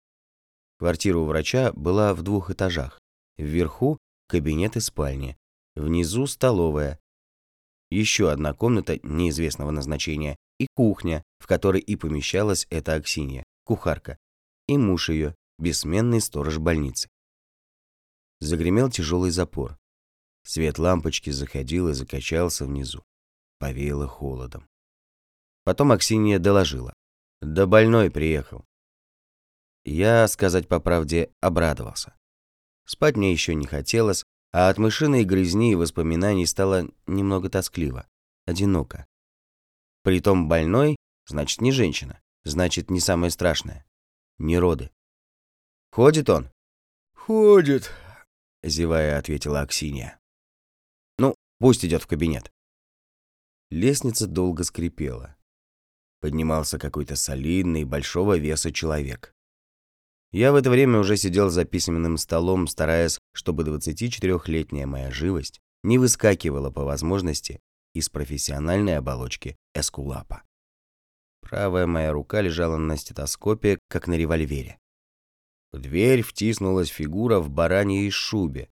Квартира 0.77 1.17
у 1.17 1.25
врача 1.25 1.71
была 1.73 2.13
в 2.13 2.21
двух 2.21 2.51
этажах. 2.51 2.99
Вверху— 3.37 3.97
кабинет 4.27 4.75
и 4.77 4.79
спальня. 4.79 5.37
Внизу— 5.75 6.25
столовая. 6.27 6.99
Еще 7.89 8.31
одна 8.31 8.53
комната 8.53 8.99
неизвестного 9.03 9.71
назначения 9.71 10.35
и 10.59 10.67
кухня, 10.73 11.23
в 11.39 11.47
которой 11.47 11.81
и 11.81 11.95
помещалась 11.95 12.67
эта 12.69 12.95
Аксинья, 12.95 13.43
кухарка, 13.63 14.17
и 14.67 14.77
муж 14.77 15.09
ее, 15.09 15.35
бессменный 15.57 16.21
сторож 16.21 16.57
больницы. 16.57 17.09
Загремел 18.39 18.89
тяжелый 18.89 19.31
запор. 19.31 19.77
Свет 20.43 20.77
лампочки 20.77 21.29
заходил 21.29 21.89
и 21.89 21.93
закачался 21.93 22.65
внизу. 22.65 23.03
Повеяло 23.59 24.07
холодом. 24.07 24.67
Потом 25.63 25.91
Аксинья 25.91 26.39
доложила. 26.39 26.93
Да 27.41 27.65
больной 27.65 28.09
приехал. 28.09 28.65
Я, 29.85 30.27
сказать 30.27 30.67
по 30.67 30.79
правде, 30.79 31.31
обрадовался. 31.39 32.15
Спать 32.85 33.15
мне 33.15 33.31
еще 33.31 33.53
не 33.55 33.65
хотелось, 33.65 34.23
а 34.51 34.69
от 34.69 34.77
мышиной 34.77 35.23
грязни 35.23 35.71
и 35.71 35.75
воспоминаний 35.75 36.45
стало 36.45 36.89
немного 37.05 37.49
тоскливо, 37.49 38.07
одиноко. 38.45 39.05
Притом 40.03 40.47
больной, 40.47 40.97
значит, 41.27 41.61
не 41.61 41.71
женщина. 41.71 42.19
Значит, 42.43 42.89
не 42.89 42.99
самое 42.99 43.29
страшное. 43.29 43.85
Не 44.37 44.57
роды. 44.57 44.89
Ходит 45.91 46.29
он? 46.29 46.49
Ходит, 47.13 47.91
зевая, 48.63 49.17
ответила 49.17 49.61
Аксинья. 49.61 50.19
Ну, 51.17 51.35
пусть 51.59 51.83
идет 51.83 52.03
в 52.03 52.07
кабинет. 52.07 52.51
Лестница 53.69 54.27
долго 54.27 54.63
скрипела. 54.63 55.36
Поднимался 56.19 56.79
какой-то 56.79 57.15
солидный, 57.15 57.83
большого 57.83 58.37
веса 58.37 58.71
человек. 58.71 59.33
Я 60.31 60.51
в 60.51 60.55
это 60.55 60.69
время 60.69 60.99
уже 60.99 61.15
сидел 61.15 61.49
за 61.49 61.63
письменным 61.63 62.17
столом, 62.17 62.67
стараясь, 62.67 63.19
чтобы 63.33 63.63
24-летняя 63.63 64.85
моя 64.85 65.11
живость 65.11 65.59
не 65.83 65.97
выскакивала 65.97 66.69
по 66.69 66.83
возможности 66.83 67.59
из 67.93 68.09
профессиональной 68.09 68.97
оболочки 68.97 69.55
эскулапа. 69.73 70.43
Правая 71.41 71.87
моя 71.87 72.11
рука 72.11 72.41
лежала 72.41 72.77
на 72.77 72.97
стетоскопе, 72.97 73.79
как 73.87 74.07
на 74.07 74.15
револьвере. 74.15 74.77
В 75.71 75.79
дверь 75.79 76.21
втиснулась 76.21 76.89
фигура 76.89 77.39
в 77.39 77.49
бараньей 77.49 78.09
шубе, 78.09 78.69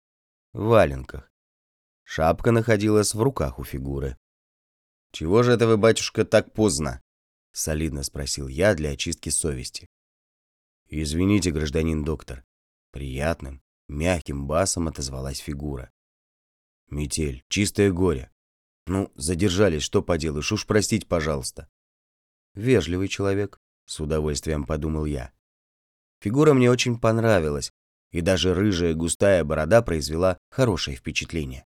в 0.52 0.64
валенках. 0.64 1.30
Шапка 2.04 2.50
находилась 2.50 3.14
в 3.14 3.22
руках 3.22 3.58
у 3.58 3.64
фигуры. 3.64 4.16
«Чего 5.12 5.42
же 5.42 5.52
это 5.52 5.66
вы, 5.66 5.76
батюшка, 5.76 6.24
так 6.24 6.52
поздно?»— 6.52 7.02
солидно 7.52 8.02
спросил 8.02 8.48
я 8.48 8.74
для 8.74 8.90
очистки 8.90 9.28
совести. 9.28 9.88
«Извините, 10.88 11.50
гражданин 11.50 12.04
доктор». 12.04 12.44
Приятным, 12.90 13.62
мягким 13.88 14.46
басом 14.46 14.88
отозвалась 14.88 15.38
фигура. 15.38 15.90
«Метель, 16.90 17.42
чистое 17.48 17.90
горе. 17.90 18.30
Ну, 18.86 19.10
задержались, 19.14 19.82
что 19.82 20.02
поделаешь, 20.02 20.52
уж 20.52 20.66
простить, 20.66 21.06
пожалуйста. 21.06 21.68
Вежливый 22.54 23.08
человек, 23.08 23.58
с 23.86 24.00
удовольствием 24.00 24.64
подумал 24.64 25.04
я. 25.04 25.32
Фигура 26.20 26.52
мне 26.52 26.70
очень 26.70 26.98
понравилась, 26.98 27.72
и 28.10 28.20
даже 28.20 28.54
рыжая 28.54 28.94
густая 28.94 29.44
борода 29.44 29.82
произвела 29.82 30.38
хорошее 30.50 30.96
впечатление. 30.96 31.64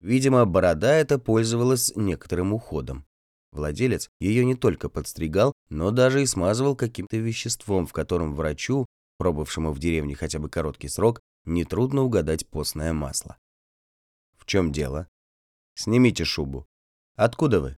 Видимо, 0.00 0.44
борода 0.46 0.94
эта 0.94 1.18
пользовалась 1.18 1.92
некоторым 1.94 2.52
уходом. 2.52 3.06
Владелец 3.52 4.08
ее 4.20 4.44
не 4.44 4.54
только 4.54 4.88
подстригал, 4.88 5.52
но 5.68 5.90
даже 5.90 6.22
и 6.22 6.26
смазывал 6.26 6.76
каким-то 6.76 7.16
веществом, 7.16 7.86
в 7.86 7.92
котором 7.92 8.34
врачу, 8.34 8.86
пробовавшему 9.18 9.72
в 9.72 9.78
деревне 9.78 10.14
хотя 10.14 10.38
бы 10.38 10.48
короткий 10.48 10.88
срок, 10.88 11.20
нетрудно 11.44 12.02
угадать 12.02 12.48
постное 12.48 12.92
масло. 12.92 13.38
В 14.36 14.46
чем 14.46 14.72
дело? 14.72 15.08
Снимите 15.74 16.24
шубу. 16.24 16.66
Откуда 17.16 17.60
вы? 17.60 17.76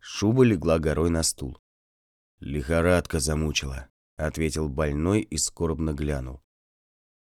Шуба 0.00 0.44
легла 0.44 0.78
горой 0.78 1.10
на 1.10 1.22
стул. 1.22 1.58
Лихорадка 2.40 3.18
замучила, 3.18 3.88
ответил 4.16 4.68
больной 4.68 5.22
и 5.22 5.36
скорбно 5.38 5.92
глянул. 5.92 6.42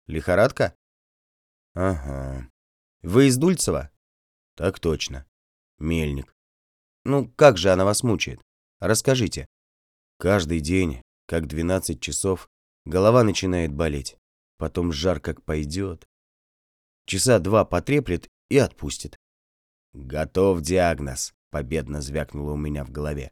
Лихорадка? 0.07 0.75
Ага. 1.73 2.49
Вы 3.01 3.27
из 3.27 3.37
Дульцева? 3.37 3.91
Так 4.55 4.79
точно. 4.79 5.25
Мельник. 5.77 6.34
Ну, 7.05 7.31
как 7.35 7.57
же 7.57 7.71
она 7.71 7.85
вас 7.85 8.03
мучает? 8.03 8.41
Расскажите. 8.79 9.47
Каждый 10.17 10.59
день, 10.59 11.01
как 11.27 11.47
12 11.47 12.01
часов, 12.01 12.49
голова 12.83 13.23
начинает 13.23 13.71
болеть. 13.71 14.17
Потом 14.57 14.91
жар 14.91 15.19
как 15.19 15.43
пойдет. 15.43 16.07
Часа 17.05 17.39
два 17.39 17.65
потреплет 17.65 18.27
и 18.49 18.57
отпустит. 18.57 19.17
Готов 19.93 20.61
диагноз, 20.61 21.33
победно 21.51 22.01
звякнуло 22.01 22.53
у 22.53 22.57
меня 22.57 22.83
в 22.83 22.91
голове. 22.91 23.31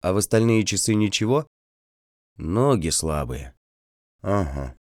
А 0.00 0.12
в 0.12 0.16
остальные 0.16 0.64
часы 0.64 0.94
ничего? 0.94 1.46
Ноги 2.36 2.90
слабые. 2.90 3.54
Ага. 4.20 4.76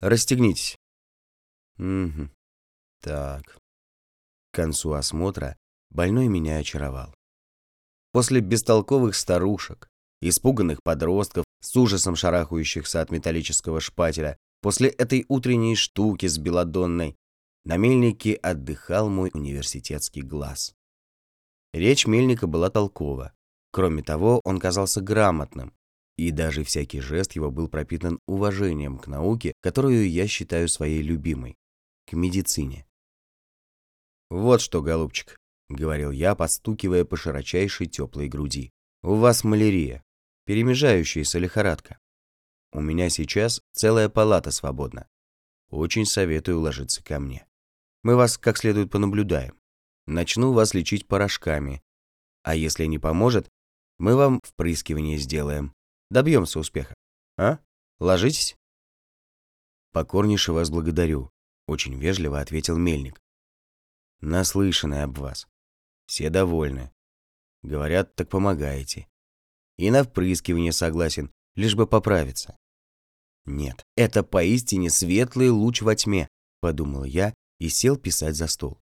Расстегнитесь. 0.00 0.76
Угу. 1.78 2.30
Так. 3.00 3.58
К 4.50 4.54
концу 4.54 4.92
осмотра 4.92 5.56
больной 5.90 6.28
меня 6.28 6.58
очаровал. 6.58 7.14
После 8.16 8.40
бестолковых 8.40 9.14
старушек, 9.14 9.90
испуганных 10.22 10.82
подростков, 10.82 11.44
с 11.60 11.76
ужасом 11.76 12.16
шарахающихся 12.16 13.02
от 13.02 13.10
металлического 13.10 13.78
шпателя, 13.78 14.38
после 14.62 14.88
этой 14.88 15.26
утренней 15.28 15.76
штуки 15.76 16.24
с 16.24 16.38
белодонной, 16.38 17.14
на 17.66 17.76
мельнике 17.76 18.32
отдыхал 18.32 19.10
мой 19.10 19.30
университетский 19.34 20.22
глаз. 20.22 20.74
Речь 21.74 22.06
мельника 22.06 22.46
была 22.46 22.70
толкова. 22.70 23.34
Кроме 23.70 24.02
того, 24.02 24.40
он 24.44 24.60
казался 24.60 25.02
грамотным, 25.02 25.74
и 26.16 26.30
даже 26.30 26.64
всякий 26.64 27.00
жест 27.00 27.32
его 27.32 27.50
был 27.50 27.68
пропитан 27.68 28.18
уважением 28.26 28.98
к 28.98 29.08
науке, 29.08 29.52
которую 29.60 30.10
я 30.10 30.26
считаю 30.26 30.70
своей 30.70 31.02
любимой, 31.02 31.54
к 32.06 32.14
медицине. 32.14 32.86
«Вот 34.30 34.62
что, 34.62 34.80
голубчик»,— 34.80 35.36
говорил 35.68 36.10
я, 36.10 36.34
постукивая 36.34 37.04
по 37.04 37.16
широчайшей 37.16 37.86
теплой 37.86 38.28
груди,— 38.28 38.72
«у 39.02 39.14
вас 39.16 39.44
малярия, 39.44 40.02
перемежающаяся 40.44 41.38
лихорадка. 41.38 41.98
У 42.72 42.80
меня 42.80 43.08
сейчас 43.08 43.60
целая 43.72 44.08
палата 44.08 44.50
свободна. 44.50 45.08
Очень 45.70 46.06
советую 46.06 46.60
ложиться 46.60 47.02
ко 47.02 47.18
мне. 47.18 47.46
Мы 48.02 48.16
вас 48.16 48.38
как 48.38 48.58
следует 48.58 48.90
понаблюдаем. 48.90 49.58
Начну 50.06 50.52
вас 50.52 50.74
лечить 50.74 51.08
порошками. 51.08 51.82
А 52.42 52.54
если 52.54 52.84
не 52.84 52.98
поможет, 52.98 53.50
мы 53.98 54.14
вам 54.14 54.40
впрыскивание 54.44 55.18
сделаем. 55.18 55.74
Добьемся 56.10 56.60
успеха. 56.60 56.94
А? 57.36 57.58
Ложитесь?» 57.98 58.56
«Покорнейше 59.92 60.52
вас 60.52 60.70
благодарю»,— 60.70 61.30
очень 61.66 61.98
вежливо 61.98 62.40
ответил 62.40 62.76
Мельник. 62.76 63.20
«Наслышаны 64.20 65.02
об 65.02 65.18
вас. 65.18 65.48
Все 66.06 66.30
довольны. 66.30 66.92
Говорят, 67.62 68.14
так 68.14 68.28
помогаете. 68.28 69.08
И 69.76 69.90
на 69.90 70.04
впрыскивание 70.04 70.72
согласен, 70.72 71.30
лишь 71.54 71.74
бы 71.74 71.86
поправиться». 71.86 72.56
«Нет, 73.44 73.84
это 73.96 74.24
поистине 74.24 74.90
светлый 74.90 75.50
луч 75.50 75.82
во 75.82 75.94
тьме»,— 75.94 76.28
подумал 76.60 77.04
я 77.04 77.32
и 77.60 77.68
сел 77.68 77.96
писать 77.96 78.34
за 78.34 78.48
стол. 78.48 78.80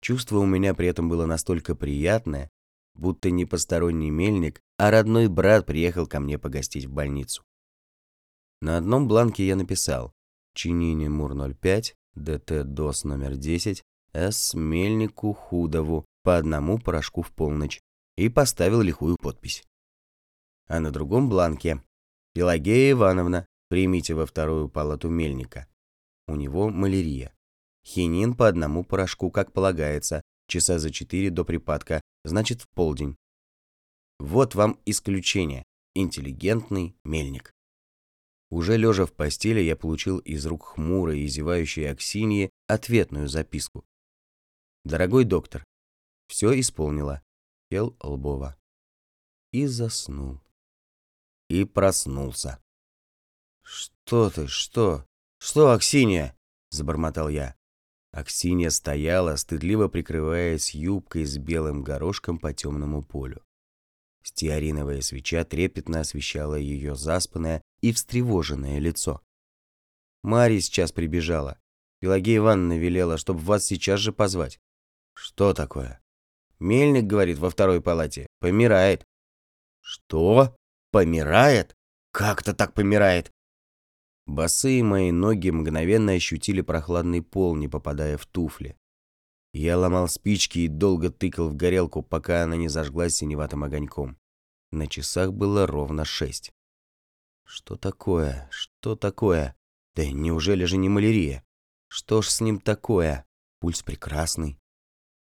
Чувство 0.00 0.38
у 0.38 0.46
меня 0.46 0.74
при 0.74 0.88
этом 0.88 1.08
было 1.08 1.26
настолько 1.26 1.74
приятное, 1.74 2.50
будто 2.94 3.30
не 3.30 3.44
посторонний 3.44 4.10
мельник, 4.10 4.60
а 4.78 4.90
родной 4.90 5.28
брат 5.28 5.64
приехал 5.66 6.06
ко 6.06 6.20
мне 6.20 6.38
погостить 6.38 6.86
в 6.86 6.92
больницу. 6.92 7.42
На 8.60 8.76
одном 8.76 9.08
бланке 9.08 9.46
я 9.46 9.56
написал 9.56 10.12
«Чинини 10.54 11.08
Мур-05, 11.08 11.94
ДТ 12.14 12.64
ДОС 12.64 13.04
номер 13.04 13.36
10, 13.36 13.82
С. 14.12 14.54
Мельнику 14.54 15.32
Худову 15.32 16.04
по 16.24 16.36
одному 16.36 16.78
порошку 16.78 17.22
в 17.22 17.30
полночь» 17.30 17.80
и 18.16 18.28
поставил 18.28 18.80
лихую 18.80 19.16
подпись. 19.16 19.64
А 20.66 20.80
на 20.80 20.90
другом 20.90 21.28
бланке 21.28 21.82
«Пелагея 22.32 22.92
Ивановна, 22.92 23.46
примите 23.68 24.14
во 24.14 24.26
вторую 24.26 24.68
палату 24.68 25.08
мельника. 25.08 25.68
У 26.26 26.36
него 26.36 26.70
малярия. 26.70 27.34
Хинин 27.84 28.34
по 28.34 28.48
одному 28.48 28.82
порошку, 28.82 29.30
как 29.30 29.52
полагается, 29.52 30.22
часа 30.48 30.78
за 30.78 30.90
четыре 30.90 31.30
до 31.30 31.44
припадка, 31.44 32.00
значит 32.24 32.62
в 32.62 32.68
полдень. 32.68 33.16
Вот 34.18 34.54
вам 34.54 34.80
исключение. 34.86 35.64
Интеллигентный 35.94 36.96
мельник. 37.04 37.52
Уже 38.50 38.76
лежа 38.76 39.06
в 39.06 39.12
постели, 39.12 39.60
я 39.60 39.76
получил 39.76 40.18
из 40.18 40.46
рук 40.46 40.64
хмурой 40.64 41.20
и 41.20 41.26
зевающей 41.26 41.90
Аксиньи 41.90 42.50
ответную 42.68 43.28
записку. 43.28 43.84
«Дорогой 44.84 45.24
доктор, 45.24 45.64
все 46.26 46.58
исполнила. 46.58 47.22
Пел 47.68 47.96
Лбова». 48.00 48.56
И 49.52 49.66
заснул. 49.66 50.40
И 51.48 51.64
проснулся. 51.64 52.62
«Что 53.62 54.30
ты, 54.30 54.46
что? 54.46 55.06
Что, 55.38 55.72
Аксинья?»– 55.72 56.36
забормотал 56.70 57.28
я. 57.28 57.56
Аксинья 58.12 58.70
стояла, 58.70 59.36
стыдливо 59.36 59.88
прикрываясь 59.88 60.74
юбкой 60.74 61.24
с 61.24 61.36
белым 61.38 61.82
горошком 61.82 62.38
по 62.38 62.52
темному 62.52 63.02
полю. 63.02 63.42
Стеариновая 64.22 65.00
свеча 65.00 65.44
трепетно 65.44 66.00
освещала 66.00 66.54
ее 66.54 66.94
заспанное 66.94 67.62
и 67.80 67.92
встревоженное 67.92 68.78
лицо. 68.78 69.20
Марья 70.22 70.60
сейчас 70.60 70.92
прибежала. 70.92 71.58
Пелагея 72.00 72.38
Ивановна 72.38 72.78
велела, 72.78 73.18
чтобы 73.18 73.40
вас 73.40 73.64
сейчас 73.64 74.00
же 74.00 74.12
позвать. 74.12 74.60
Что 75.14 75.52
такое? 75.52 76.03
Мельник, 76.64 77.04
говорит, 77.04 77.36
во 77.36 77.50
второй 77.50 77.82
палате. 77.82 78.26
Помирает. 78.40 79.04
Что? 79.82 80.56
Помирает? 80.92 81.76
Как-то 82.10 82.54
так 82.54 82.72
помирает? 82.72 83.30
Босые 84.24 84.82
мои 84.82 85.12
ноги 85.12 85.50
мгновенно 85.50 86.12
ощутили 86.12 86.62
прохладный 86.62 87.20
пол, 87.20 87.54
не 87.54 87.68
попадая 87.68 88.16
в 88.16 88.24
туфли. 88.24 88.78
Я 89.52 89.76
ломал 89.76 90.08
спички 90.08 90.60
и 90.60 90.68
долго 90.68 91.10
тыкал 91.10 91.50
в 91.50 91.54
горелку, 91.54 92.02
пока 92.02 92.44
она 92.44 92.56
не 92.56 92.68
зажглась 92.68 93.16
синеватым 93.16 93.62
огоньком. 93.62 94.18
На 94.70 94.86
часах 94.86 95.34
было 95.34 95.66
ровно 95.66 96.06
шесть. 96.06 96.50
Что 97.44 97.76
такое? 97.76 98.48
Что 98.50 98.96
такое? 98.96 99.54
Да 99.94 100.10
неужели 100.10 100.64
же 100.64 100.78
не 100.78 100.88
малярия? 100.88 101.44
Что 101.88 102.22
ж 102.22 102.30
с 102.30 102.40
ним 102.40 102.58
такое? 102.58 103.26
Пульс 103.60 103.82
прекрасный. 103.82 104.58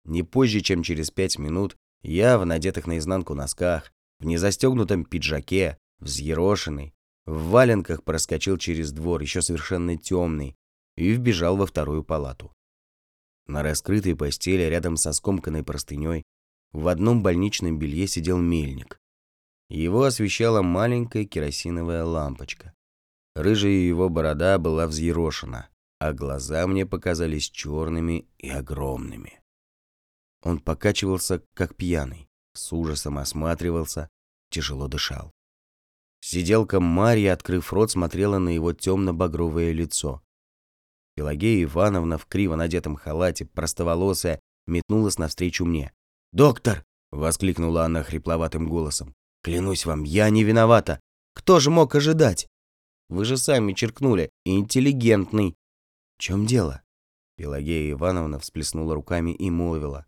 Не 0.04 0.22
позже, 0.22 0.60
чем 0.60 0.82
через 0.82 1.10
пять 1.10 1.38
минут, 1.38 1.76
я 2.02 2.38
в 2.38 2.44
надетых 2.44 2.86
наизнанку 2.86 3.34
носках, 3.34 3.92
в 4.18 4.24
незастегнутом 4.24 5.04
пиджаке, 5.04 5.78
взъерошенный, 6.00 6.94
в 7.24 7.50
валенках 7.50 8.02
проскочил 8.02 8.58
через 8.58 8.92
двор, 8.92 9.20
еще 9.22 9.42
совершенно 9.42 9.96
темный, 9.96 10.56
и 10.96 11.10
вбежал 11.10 11.56
во 11.56 11.66
вторую 11.66 12.04
палату. 12.04 12.52
На 13.46 13.62
раскрытой 13.62 14.16
постели 14.16 14.62
рядом 14.62 14.96
со 14.96 15.12
скомканной 15.12 15.62
простыней 15.62 16.24
в 16.72 16.88
одном 16.88 17.22
больничном 17.22 17.78
белье 17.78 18.06
сидел 18.06 18.38
мельник. 18.38 18.98
Его 19.68 20.04
освещала 20.04 20.62
маленькая 20.62 21.24
керосиновая 21.24 22.04
лампочка. 22.04 22.74
Рыжая 23.34 23.72
его 23.72 24.08
борода 24.08 24.58
была 24.58 24.86
взъерошена, 24.86 25.68
а 25.98 26.12
глаза 26.12 26.66
мне 26.66 26.84
показались 26.84 27.50
черными 27.50 28.28
и 28.38 28.48
огромными. 28.50 29.41
Он 30.42 30.58
покачивался, 30.58 31.42
как 31.54 31.76
пьяный, 31.76 32.28
с 32.54 32.72
ужасом 32.72 33.18
осматривался, 33.18 34.08
тяжело 34.50 34.88
дышал. 34.88 35.32
Сиделка 36.20 36.80
Марья, 36.80 37.32
открыв 37.32 37.72
рот, 37.72 37.90
смотрела 37.90 38.38
на 38.38 38.50
его 38.50 38.72
темно-багровое 38.72 39.72
лицо. 39.72 40.22
Пелагея 41.14 41.64
Ивановна 41.64 42.16
в 42.16 42.26
криво 42.26 42.56
надетом 42.56 42.96
халате, 42.96 43.44
простоволосая, 43.44 44.40
метнулась 44.66 45.18
навстречу 45.18 45.64
мне. 45.64 45.92
«Доктор!»— 46.32 46.84
воскликнула 47.12 47.84
она 47.84 48.02
хрипловатым 48.02 48.68
голосом. 48.68 49.14
«Клянусь 49.42 49.84
вам, 49.84 50.04
я 50.04 50.30
не 50.30 50.44
виновата! 50.44 51.00
Кто 51.34 51.60
же 51.60 51.70
мог 51.70 51.94
ожидать? 51.94 52.46
Вы 53.08 53.24
же 53.24 53.36
сами 53.36 53.72
черкнули, 53.72 54.30
интеллигентный!» 54.44 55.54
«В 56.16 56.22
чем 56.22 56.46
дело?» 56.46 56.82
Пелагея 57.36 57.92
Ивановна 57.92 58.38
всплеснула 58.38 58.94
руками 58.94 59.32
и 59.32 59.50
молвила. 59.50 60.06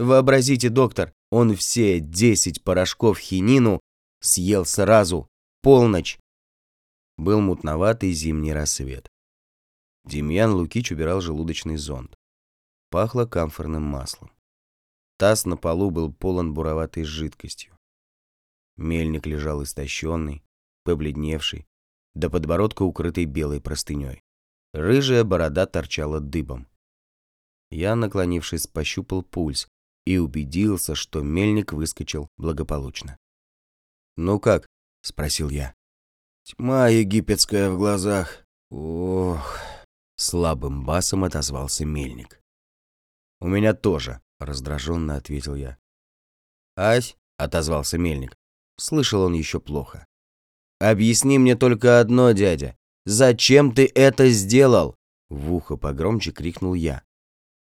«Вообразите, 0.00 0.70
доктор, 0.70 1.12
он 1.30 1.54
все 1.54 2.00
десять 2.00 2.64
порошков 2.64 3.18
хинину 3.18 3.80
съел 4.22 4.64
сразу!» 4.64 5.28
Полночь. 5.60 6.18
Был 7.18 7.42
мутноватый 7.42 8.12
зимний 8.12 8.54
рассвет. 8.54 9.10
Демьян 10.06 10.54
Лукич 10.54 10.90
убирал 10.90 11.20
желудочный 11.20 11.76
зонд. 11.76 12.14
Пахло 12.88 13.26
камфорным 13.26 13.82
маслом. 13.82 14.32
Таз 15.18 15.44
на 15.44 15.58
полу 15.58 15.90
был 15.90 16.10
полон 16.10 16.54
буроватой 16.54 17.04
жидкостью. 17.04 17.76
Мельник 18.78 19.26
лежал 19.26 19.62
истощенный, 19.62 20.42
побледневший, 20.84 21.66
до 22.14 22.30
подбородка 22.30 22.84
укрытый 22.84 23.26
белой 23.26 23.60
простыней. 23.60 24.22
Рыжая 24.72 25.24
борода 25.24 25.66
торчала 25.66 26.20
дыбом. 26.20 26.68
Я, 27.70 27.94
наклонившись, 27.96 28.66
пощупал 28.66 29.22
пульс 29.22 29.68
и 30.06 30.18
убедился, 30.18 30.94
что 30.94 31.22
мельник 31.22 31.72
выскочил 31.72 32.28
благополучно. 32.36 33.18
«Ну 34.16 34.40
как?»— 34.40 34.66
спросил 35.02 35.50
я. 35.50 35.74
«Тьма 36.44 36.88
египетская 36.88 37.70
в 37.70 37.78
глазах. 37.78 38.44
Ох!»— 38.70 39.58
слабым 40.16 40.84
басом 40.84 41.24
отозвался 41.24 41.84
мельник. 41.84 42.40
«У 43.40 43.48
меня 43.48 43.74
тоже»,— 43.74 44.20
раздраженно 44.38 45.16
ответил 45.16 45.54
я. 45.54 45.78
«Ась?»— 46.76 47.16
отозвался 47.36 47.98
мельник. 47.98 48.36
Слышал 48.78 49.22
он 49.22 49.34
еще 49.34 49.60
плохо. 49.60 50.06
«Объясни 50.78 51.38
мне 51.38 51.56
только 51.56 52.00
одно, 52.00 52.32
дядя. 52.32 52.76
Зачем 53.04 53.74
ты 53.74 53.90
это 53.94 54.28
сделал?» 54.30 54.96
В 55.28 55.52
ухо 55.52 55.76
погромче 55.76 56.32
крикнул 56.32 56.74
я. 56.74 57.04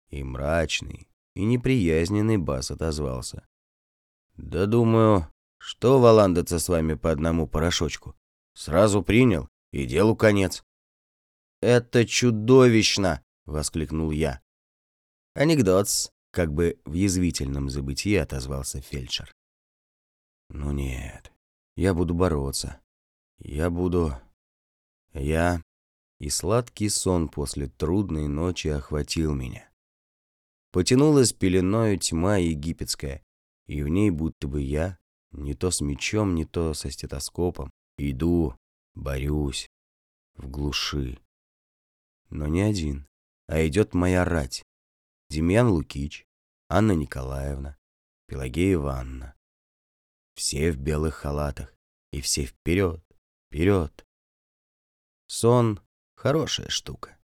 И 0.09 0.23
мрачный, 0.23 1.08
и 1.35 1.43
неприязненный 1.43 2.37
бас 2.37 2.71
отозвался. 2.71 3.47
«Да 4.37 4.65
думаю, 4.65 5.27
что 5.57 5.99
валандаться 5.99 6.59
с 6.59 6.69
вами 6.69 6.93
по 6.93 7.11
одному 7.11 7.47
порошочку? 7.47 8.15
Сразу 8.53 9.03
принял, 9.03 9.47
и 9.71 9.85
делу 9.85 10.15
конец». 10.15 10.63
«Это 11.61 12.05
чудовищно!»— 12.05 13.23
воскликнул 13.45 14.11
я. 14.11 14.41
«Анекдот 15.33 15.87
как 16.31 16.53
бы 16.53 16.79
в 16.85 16.93
язвительном 16.93 17.69
забытии 17.69 18.15
отозвался 18.15 18.81
фельдшер. 18.81 19.33
«Ну 20.49 20.71
нет, 20.71 21.31
я 21.75 21.93
буду 21.93 22.13
бороться. 22.13 22.79
Я 23.39 23.69
буду... 23.69 24.13
Я...» 25.13 25.61
И 26.19 26.29
сладкий 26.29 26.89
сон 26.89 27.29
после 27.29 27.67
трудной 27.67 28.27
ночи 28.27 28.67
охватил 28.67 29.33
меня. 29.33 29.68
Потянулась 30.71 31.33
пеленою 31.33 31.97
тьма 31.97 32.37
египетская, 32.37 33.23
и 33.67 33.81
в 33.81 33.87
ней 33.87 34.11
будто 34.11 34.47
бы 34.47 34.61
я, 34.61 34.99
не 35.31 35.53
то 35.53 35.71
с 35.71 35.81
мечом, 35.81 36.35
не 36.35 36.45
то 36.45 36.73
со 36.73 36.91
стетоскопом, 36.91 37.71
иду, 37.97 38.55
борюсь, 38.95 39.67
в 40.35 40.49
глуши. 40.49 41.19
Но 42.29 42.47
не 42.47 42.61
один, 42.61 43.07
а 43.47 43.65
идет 43.67 43.93
моя 43.93 44.25
рать. 44.25 44.63
Демьян 45.29 45.69
Лукич, 45.69 46.25
Анна 46.69 46.93
Николаевна, 46.93 47.77
Пелагея 48.27 48.75
Ивановна. 48.75 49.35
Все 50.35 50.71
в 50.71 50.77
белых 50.77 51.15
халатах, 51.15 51.75
и 52.11 52.21
все 52.21 52.45
вперед, 52.45 53.03
вперед. 53.47 54.05
Сон— 55.27 55.79
хорошая 56.15 56.69
штука. 56.69 57.18